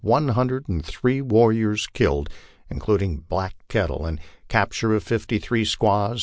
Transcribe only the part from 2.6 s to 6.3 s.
Including Black Kettle, the capture of fifty three squaws ai.